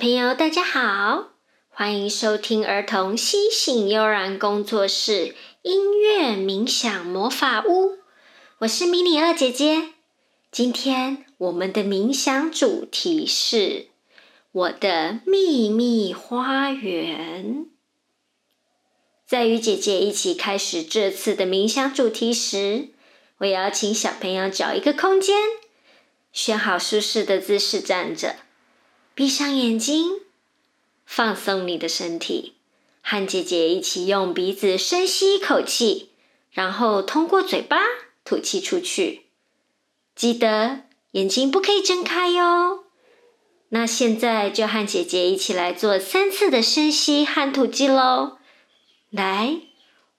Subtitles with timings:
[0.00, 1.32] 朋友，大家好，
[1.68, 7.98] 欢迎收听儿童西醒悠然工作室音乐冥想魔法屋。
[8.60, 9.90] 我是迷你二姐姐。
[10.50, 13.88] 今天我们的冥想主题是
[14.52, 17.66] 我的秘密花园。
[19.26, 22.88] 在与姐姐一起开始这次的冥想主题时，
[23.36, 25.36] 我要请小朋友找一个空间，
[26.32, 28.36] 选好舒适的姿势站着。
[29.20, 30.12] 闭上眼睛，
[31.04, 32.54] 放松你的身体，
[33.02, 36.08] 和姐姐一起用鼻子深吸一口气，
[36.50, 37.76] 然后通过嘴巴
[38.24, 39.26] 吐气出去。
[40.16, 42.86] 记得眼睛不可以睁开哟。
[43.68, 48.38] 那现在就和姐姐一起来做三次的深吸和吐气喽。
[49.10, 49.60] 来，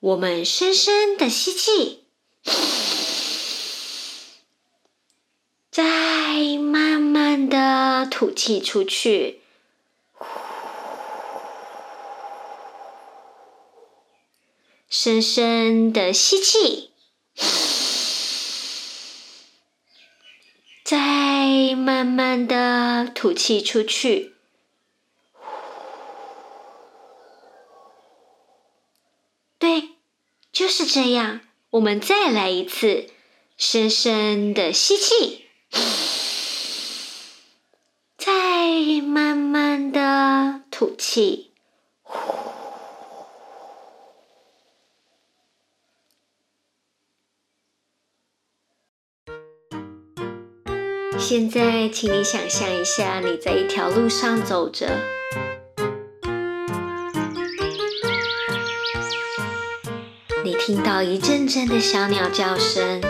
[0.00, 2.02] 我们深深的吸气。
[5.70, 6.27] 再
[7.48, 9.40] 的吐气出去，
[14.88, 16.90] 深深的吸气，
[20.84, 24.34] 再慢慢的吐气出去。
[29.58, 29.90] 对，
[30.52, 31.40] 就是这样。
[31.70, 33.10] 我们再来一次，
[33.58, 35.44] 深深的吸气。
[38.16, 39.92] 再慢慢
[41.08, 41.52] 的吐气，
[51.18, 54.98] 现在，请你想象一下，你在一条路上走着，
[60.44, 63.00] 你听到一阵阵的小鸟叫声。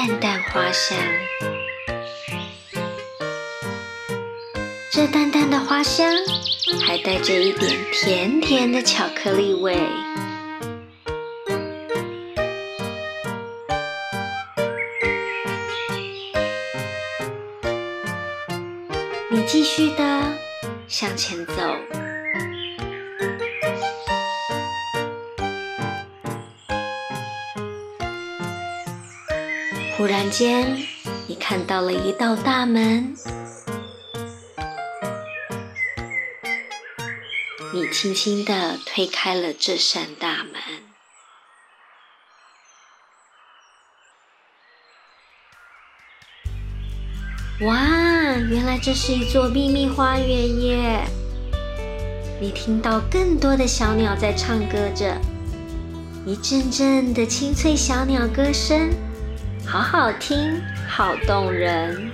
[0.00, 0.96] 淡淡花香，
[4.90, 6.10] 这淡淡的花香
[6.82, 9.78] 还带着一点甜甜的巧克力味。
[19.28, 20.32] 你继续的
[20.88, 21.76] 向前走。
[30.00, 30.78] 忽然间，
[31.26, 33.14] 你看到了一道大门，
[37.74, 40.54] 你轻轻的推开了这扇大门。
[47.68, 47.76] 哇，
[48.48, 51.04] 原来这是一座秘密花园耶！
[52.40, 55.20] 你听到更多的小鸟在唱歌着，
[56.24, 58.90] 一阵阵的清脆小鸟歌声。
[59.70, 62.10] 好好听，好动人。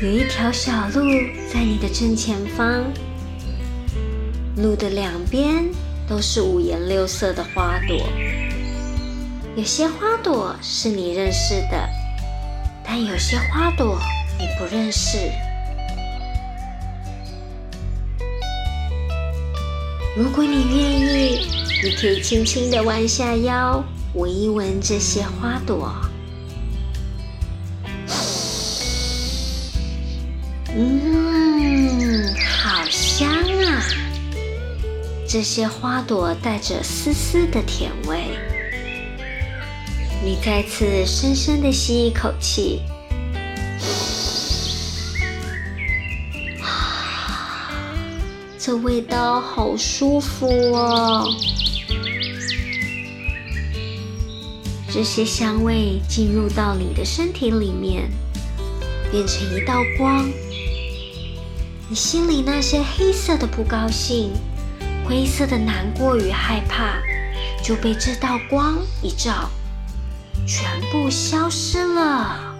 [0.00, 1.02] 有一条小路
[1.52, 2.82] 在你的正前方，
[4.56, 5.68] 路的两边
[6.08, 8.08] 都是五颜六色的花朵。
[9.54, 11.86] 有些花朵是你认识的，
[12.82, 14.00] 但有些花朵
[14.38, 15.18] 你不认识。
[20.18, 21.46] 如果你愿意，
[21.80, 23.84] 你可以轻轻的弯下腰，
[24.14, 25.94] 闻一闻这些花朵。
[30.74, 33.80] 嗯，好香啊！
[35.24, 38.24] 这些花朵带着丝丝的甜味。
[40.24, 42.82] 你再次深深的吸一口气。
[48.68, 51.26] 这味道好舒服哦！
[54.92, 58.10] 这些香味进入到你的身体里面，
[59.10, 60.30] 变成一道光。
[61.88, 64.32] 你心里那些黑色的不高兴、
[65.02, 66.98] 灰色的难过与害怕，
[67.64, 69.48] 就被这道光一照，
[70.46, 72.57] 全部消失了。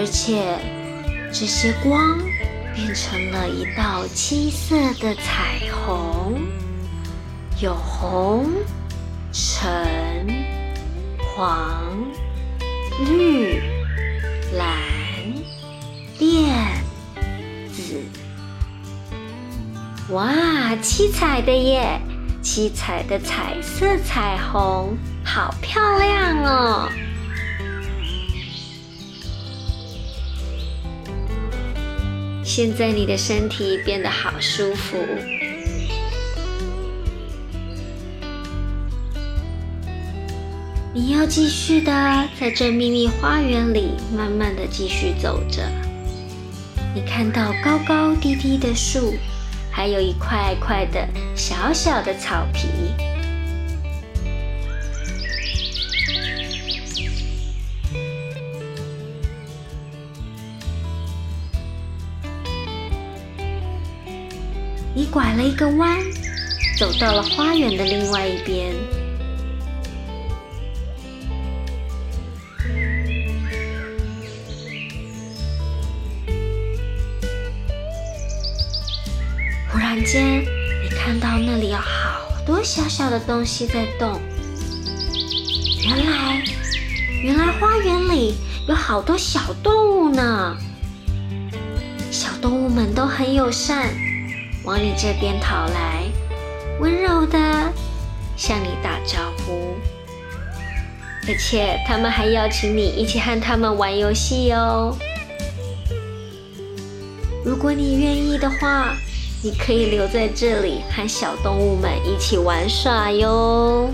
[0.00, 0.56] 而且，
[1.30, 2.18] 这些光
[2.74, 6.40] 变成了一道七色的彩虹，
[7.60, 8.50] 有红、
[9.30, 9.68] 橙、
[11.18, 11.84] 黄、
[13.06, 13.60] 绿、
[14.56, 14.74] 蓝、
[16.18, 16.48] 靛、
[17.70, 18.02] 紫。
[20.14, 22.00] 哇，七彩的耶！
[22.40, 26.88] 七彩的彩色彩虹，好漂亮哦！
[32.52, 34.98] 现在你的身体变得好舒服，
[40.92, 41.92] 你要继续的
[42.40, 45.62] 在这秘密花园里慢慢的继续走着。
[46.92, 49.14] 你看到高高低低的树。
[49.72, 52.66] 还有一块块的小小的草皮。
[65.00, 65.98] 你拐了一个弯，
[66.78, 68.74] 走到了花园的另外一边。
[79.72, 80.42] 忽然间，
[80.82, 84.20] 你看到那里有好多小小的东西在动。
[85.82, 86.44] 原来，
[87.22, 88.34] 原来花园里
[88.68, 90.58] 有好多小动物呢。
[92.10, 93.88] 小动物们都很友善，
[94.70, 96.04] 往你这边跑来，
[96.78, 97.38] 温柔的
[98.36, 99.74] 向你打招呼。
[101.26, 104.96] 而且，他们还邀请你一起和他们玩游戏哦。
[107.44, 108.94] 如果你愿意的话。
[109.42, 113.88] 你可以留在这里，和小动物们一起玩耍哟。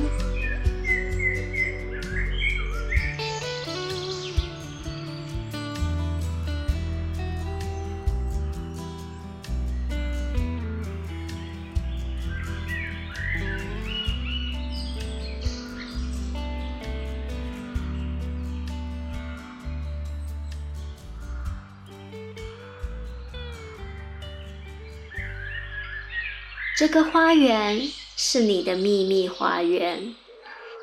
[26.77, 30.15] 这个花园是你的秘密花园，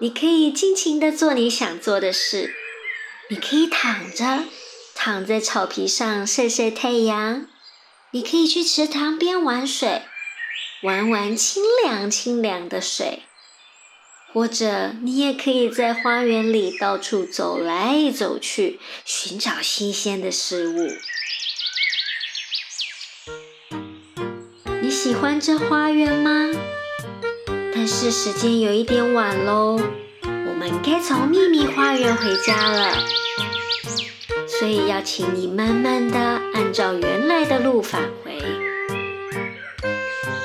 [0.01, 2.55] 你可以尽情的做你想做的事。
[3.29, 4.45] 你可以躺着，
[4.95, 7.45] 躺在草皮上晒晒太阳；
[8.09, 10.01] 你可以去池塘边玩水，
[10.81, 13.19] 玩玩清凉清凉的水；
[14.33, 20.89] 或者你也可以在花园里到处走来走去，寻找新鲜的事物。
[25.13, 26.49] 喜欢这花园吗？
[27.71, 29.79] 但是时间有一点晚喽，
[30.23, 32.97] 我们该从秘密花园回家了。
[34.47, 36.19] 所以要请你慢慢的
[36.55, 38.41] 按照原来的路返回。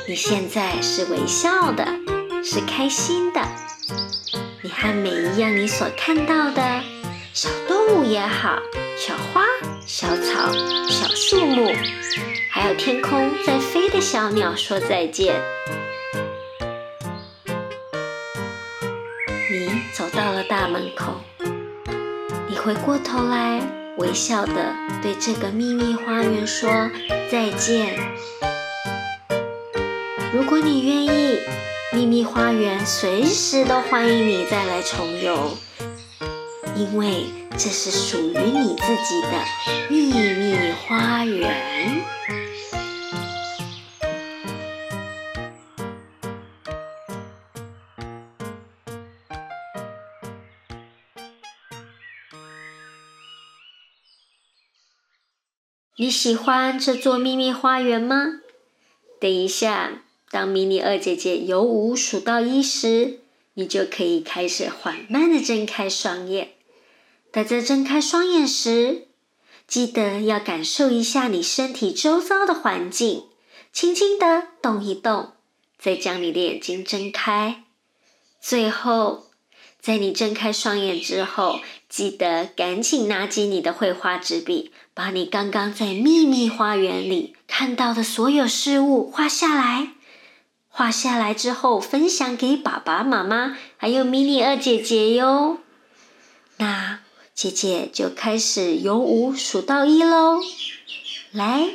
[0.06, 1.88] 你现在是微笑的，
[2.44, 3.40] 是开心的。
[4.60, 6.62] 你和每一样你所看到的
[7.32, 8.58] 小动物也好，
[8.98, 9.46] 小花、
[9.86, 10.52] 小草、
[10.90, 11.72] 小树木。
[12.60, 15.40] 还有天空在飞的小鸟说再见。
[19.48, 21.20] 你走到了大门口，
[22.48, 23.62] 你回过头来，
[23.98, 26.68] 微笑的对这个秘密花园说
[27.30, 27.96] 再见。
[30.34, 31.38] 如果你愿意，
[31.92, 35.56] 秘密花园随时都欢迎你再来重游，
[36.78, 39.44] 因为这是属于你自己的
[39.90, 42.04] 秘密花园。
[55.96, 58.40] 你喜欢这座秘密花园吗？
[59.18, 63.18] 等一下，当迷你二姐姐由五数到一时，
[63.54, 66.57] 你就可以开始缓慢的睁开双眼。
[67.30, 69.08] 大家睁开双眼时，
[69.66, 73.24] 记得要感受一下你身体周遭的环境，
[73.72, 75.32] 轻轻的动一动，
[75.78, 77.64] 再将你的眼睛睁开。
[78.40, 79.24] 最后。
[79.80, 89.92] 在你睁开双眼之后，记得赶紧拿起你的绘画纸笔，把你刚刚在秘密花园里看到的所有事物画下来。
[90.68, 95.58] 画下来之后，分享给爸爸妈妈还有迷你二姐姐哟。
[96.56, 96.98] 那
[97.38, 100.40] 姐姐就开始由五数到一喽。
[101.30, 101.70] 来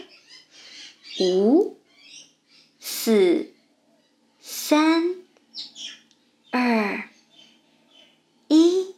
[1.21, 1.77] 五
[2.81, 3.53] 四
[4.41, 5.15] 三
[6.51, 7.07] 二
[8.49, 8.92] 一。